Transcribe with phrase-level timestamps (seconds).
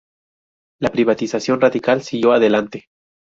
[0.81, 2.85] La privatización radical siguió adelante.